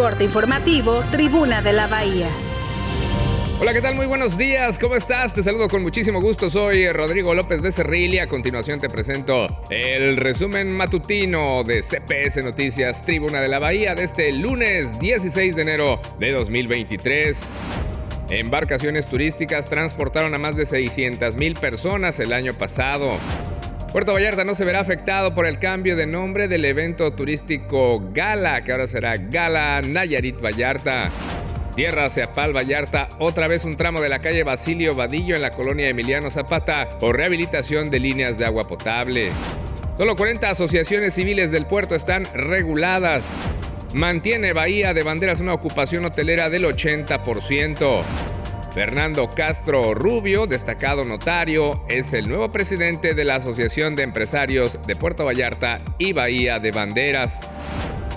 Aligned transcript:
Corte 0.00 0.24
informativo, 0.24 1.04
Tribuna 1.10 1.60
de 1.60 1.74
la 1.74 1.86
Bahía. 1.86 2.26
Hola, 3.60 3.74
¿qué 3.74 3.82
tal? 3.82 3.96
Muy 3.96 4.06
buenos 4.06 4.38
días, 4.38 4.78
¿cómo 4.78 4.96
estás? 4.96 5.34
Te 5.34 5.42
saludo 5.42 5.68
con 5.68 5.82
muchísimo 5.82 6.22
gusto, 6.22 6.48
soy 6.48 6.88
Rodrigo 6.88 7.34
López 7.34 7.60
Becerril 7.60 8.14
y 8.14 8.18
a 8.18 8.26
continuación 8.26 8.78
te 8.78 8.88
presento 8.88 9.46
el 9.68 10.16
resumen 10.16 10.74
matutino 10.74 11.62
de 11.64 11.82
CPS 11.82 12.42
Noticias 12.42 13.02
Tribuna 13.02 13.42
de 13.42 13.48
la 13.48 13.58
Bahía 13.58 13.94
de 13.94 14.04
este 14.04 14.32
lunes 14.32 14.98
16 14.98 15.54
de 15.54 15.60
enero 15.60 16.00
de 16.18 16.32
2023. 16.32 17.50
Embarcaciones 18.30 19.04
turísticas 19.04 19.68
transportaron 19.68 20.34
a 20.34 20.38
más 20.38 20.56
de 20.56 20.64
600 20.64 21.36
mil 21.36 21.52
personas 21.52 22.18
el 22.20 22.32
año 22.32 22.54
pasado. 22.54 23.18
Puerto 23.92 24.12
Vallarta 24.12 24.44
no 24.44 24.54
se 24.54 24.64
verá 24.64 24.78
afectado 24.78 25.34
por 25.34 25.46
el 25.46 25.58
cambio 25.58 25.96
de 25.96 26.06
nombre 26.06 26.46
del 26.46 26.64
evento 26.64 27.12
turístico 27.12 28.00
Gala, 28.12 28.62
que 28.62 28.70
ahora 28.70 28.86
será 28.86 29.16
Gala 29.16 29.80
Nayarit 29.82 30.40
Vallarta. 30.40 31.10
Tierra 31.74 32.04
hacia 32.04 32.32
Pal 32.32 32.56
Vallarta, 32.56 33.08
otra 33.18 33.48
vez 33.48 33.64
un 33.64 33.76
tramo 33.76 34.00
de 34.00 34.08
la 34.08 34.20
calle 34.20 34.44
Basilio 34.44 34.94
Vadillo 34.94 35.34
en 35.34 35.42
la 35.42 35.50
colonia 35.50 35.88
Emiliano 35.88 36.30
Zapata 36.30 36.88
por 37.00 37.16
rehabilitación 37.16 37.90
de 37.90 37.98
líneas 37.98 38.38
de 38.38 38.44
agua 38.44 38.62
potable. 38.62 39.30
Solo 39.98 40.14
40 40.14 40.48
asociaciones 40.48 41.14
civiles 41.14 41.50
del 41.50 41.66
puerto 41.66 41.96
están 41.96 42.26
reguladas. 42.32 43.34
Mantiene 43.92 44.52
Bahía 44.52 44.94
de 44.94 45.02
Banderas 45.02 45.40
una 45.40 45.52
ocupación 45.52 46.04
hotelera 46.04 46.48
del 46.48 46.64
80%. 46.64 48.04
Fernando 48.72 49.28
Castro 49.28 49.94
Rubio, 49.94 50.46
destacado 50.46 51.04
notario, 51.04 51.84
es 51.88 52.12
el 52.12 52.28
nuevo 52.28 52.50
presidente 52.50 53.14
de 53.14 53.24
la 53.24 53.36
Asociación 53.36 53.96
de 53.96 54.04
Empresarios 54.04 54.78
de 54.86 54.94
Puerto 54.94 55.24
Vallarta 55.24 55.78
y 55.98 56.12
Bahía 56.12 56.60
de 56.60 56.70
Banderas. 56.70 57.40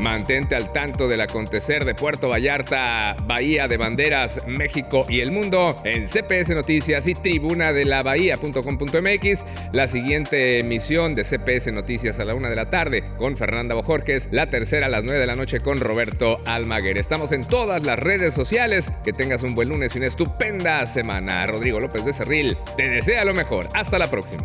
Mantente 0.00 0.56
al 0.56 0.72
tanto 0.72 1.08
del 1.08 1.20
acontecer 1.20 1.84
de 1.84 1.94
Puerto 1.94 2.30
Vallarta, 2.30 3.16
Bahía 3.24 3.68
de 3.68 3.76
Banderas, 3.76 4.46
México 4.46 5.04
y 5.10 5.20
el 5.20 5.30
mundo 5.30 5.76
en 5.84 6.08
CPS 6.08 6.54
Noticias 6.54 7.06
y 7.06 7.12
tribuna 7.12 7.72
de 7.72 7.84
la 7.84 8.02
bahía.com.mx. 8.02 9.44
La 9.74 9.88
siguiente 9.88 10.58
emisión 10.58 11.14
de 11.14 11.24
CPS 11.24 11.70
Noticias 11.72 12.18
a 12.18 12.24
la 12.24 12.34
una 12.34 12.48
de 12.48 12.56
la 12.56 12.70
tarde 12.70 13.04
con 13.18 13.36
Fernanda 13.36 13.74
Bojorques, 13.74 14.30
la 14.32 14.48
tercera 14.48 14.86
a 14.86 14.88
las 14.88 15.04
nueve 15.04 15.20
de 15.20 15.26
la 15.26 15.36
noche 15.36 15.60
con 15.60 15.78
Roberto 15.78 16.40
Almaguer. 16.46 16.96
Estamos 16.96 17.30
en 17.32 17.44
todas 17.44 17.84
las 17.84 17.98
redes 17.98 18.32
sociales. 18.32 18.90
Que 19.04 19.12
tengas 19.12 19.42
un 19.42 19.54
buen 19.54 19.68
lunes 19.68 19.94
y 19.94 19.98
una 19.98 20.06
estupenda 20.06 20.86
semana. 20.86 21.44
Rodrigo 21.44 21.78
López 21.78 22.06
de 22.06 22.14
Cerril 22.14 22.56
te 22.76 22.88
desea 22.88 23.24
lo 23.24 23.34
mejor. 23.34 23.68
Hasta 23.74 23.98
la 23.98 24.10
próxima. 24.10 24.44